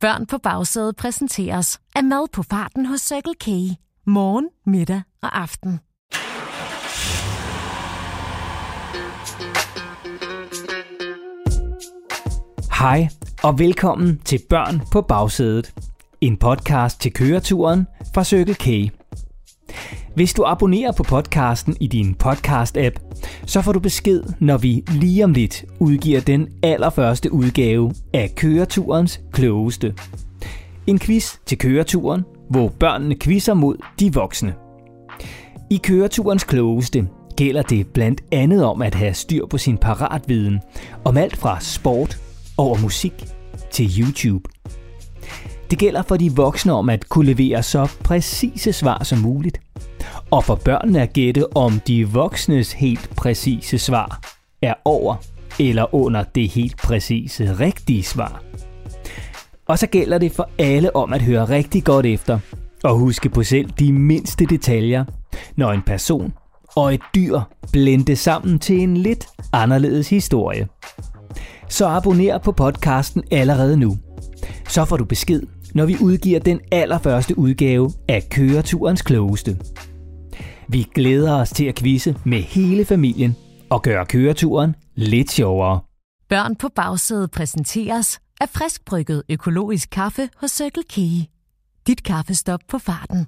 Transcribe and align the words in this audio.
Børn 0.00 0.26
på 0.26 0.38
bagsædet 0.38 0.96
præsenteres 0.96 1.80
af 1.94 2.04
mad 2.04 2.28
på 2.32 2.42
farten 2.42 2.86
hos 2.86 3.00
Circle 3.00 3.34
K. 3.34 3.46
Morgen, 4.06 4.48
middag 4.66 5.02
og 5.22 5.40
aften. 5.40 5.80
Hej 12.78 13.08
og 13.42 13.58
velkommen 13.58 14.18
til 14.18 14.40
Børn 14.48 14.80
på 14.92 15.02
bagsædet. 15.02 15.74
En 16.20 16.36
podcast 16.36 17.00
til 17.00 17.12
køreturen 17.12 17.86
fra 18.14 18.24
Circle 18.24 18.54
K. 18.54 18.99
Hvis 20.20 20.34
du 20.34 20.44
abonnerer 20.46 20.92
på 20.92 21.02
podcasten 21.02 21.76
i 21.80 21.86
din 21.86 22.16
podcast-app, 22.24 23.20
så 23.46 23.62
får 23.62 23.72
du 23.72 23.80
besked, 23.80 24.22
når 24.38 24.56
vi 24.56 24.84
lige 24.90 25.24
om 25.24 25.32
lidt 25.32 25.64
udgiver 25.78 26.20
den 26.20 26.48
allerførste 26.62 27.32
udgave 27.32 27.94
af 28.14 28.32
Køreturens 28.36 29.20
Klogeste. 29.32 29.94
En 30.86 30.98
quiz 30.98 31.36
til 31.46 31.58
køreturen, 31.58 32.24
hvor 32.50 32.68
børnene 32.68 33.16
quizzer 33.18 33.54
mod 33.54 33.76
de 34.00 34.14
voksne. 34.14 34.54
I 35.70 35.80
Køreturens 35.82 36.44
Klogeste 36.44 37.08
gælder 37.36 37.62
det 37.62 37.86
blandt 37.86 38.20
andet 38.32 38.64
om 38.64 38.82
at 38.82 38.94
have 38.94 39.14
styr 39.14 39.46
på 39.46 39.58
sin 39.58 39.78
paratviden 39.78 40.60
om 41.04 41.16
alt 41.16 41.36
fra 41.36 41.60
sport 41.60 42.18
over 42.56 42.78
musik 42.78 43.24
til 43.70 43.90
YouTube. 44.00 44.48
Det 45.70 45.78
gælder 45.78 46.02
for 46.02 46.16
de 46.16 46.32
voksne 46.36 46.72
om 46.72 46.88
at 46.88 47.08
kunne 47.08 47.32
levere 47.32 47.62
så 47.62 47.92
præcise 48.04 48.72
svar 48.72 49.04
som 49.04 49.18
muligt. 49.18 49.60
Og 50.30 50.44
for 50.44 50.54
børnene 50.54 51.02
at 51.02 51.12
gætte, 51.12 51.56
om 51.56 51.80
de 51.86 52.08
voksnes 52.08 52.72
helt 52.72 53.10
præcise 53.16 53.78
svar 53.78 54.20
er 54.62 54.74
over 54.84 55.16
eller 55.60 55.94
under 55.94 56.22
det 56.22 56.48
helt 56.48 56.76
præcise 56.76 57.58
rigtige 57.60 58.02
svar. 58.02 58.42
Og 59.68 59.78
så 59.78 59.86
gælder 59.86 60.18
det 60.18 60.32
for 60.32 60.50
alle 60.58 60.96
om 60.96 61.12
at 61.12 61.22
høre 61.22 61.44
rigtig 61.44 61.84
godt 61.84 62.06
efter 62.06 62.38
og 62.84 62.98
huske 62.98 63.28
på 63.28 63.42
selv 63.42 63.70
de 63.70 63.92
mindste 63.92 64.44
detaljer, 64.44 65.04
når 65.56 65.72
en 65.72 65.82
person 65.82 66.32
og 66.76 66.94
et 66.94 67.00
dyr 67.14 67.40
blende 67.72 68.16
sammen 68.16 68.58
til 68.58 68.80
en 68.80 68.96
lidt 68.96 69.26
anderledes 69.52 70.10
historie. 70.10 70.68
Så 71.68 71.86
abonner 71.86 72.38
på 72.38 72.52
podcasten 72.52 73.22
allerede 73.30 73.76
nu. 73.76 73.96
Så 74.68 74.84
får 74.84 74.96
du 74.96 75.04
besked, 75.04 75.42
når 75.74 75.86
vi 75.86 75.96
udgiver 76.00 76.40
den 76.40 76.60
allerførste 76.72 77.38
udgave 77.38 77.90
af 78.08 78.22
Køreturens 78.30 79.02
Klogeste. 79.02 79.56
Vi 80.72 80.86
glæder 80.94 81.34
os 81.34 81.50
til 81.50 81.64
at 81.64 81.74
quizze 81.74 82.16
med 82.24 82.42
hele 82.42 82.84
familien 82.84 83.36
og 83.70 83.82
gøre 83.82 84.06
køreturen 84.06 84.74
lidt 84.94 85.30
sjovere. 85.30 85.80
Børn 86.28 86.56
på 86.56 86.68
bagsædet 86.68 87.30
præsenteres 87.30 88.20
af 88.40 88.48
friskbrygget 88.48 89.22
økologisk 89.30 89.90
kaffe 89.90 90.28
hos 90.36 90.50
Circle 90.50 90.82
K. 90.82 90.96
Dit 91.86 92.02
kaffestop 92.04 92.60
på 92.68 92.78
farten. 92.78 93.26